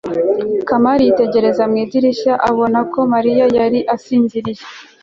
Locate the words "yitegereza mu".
1.07-1.75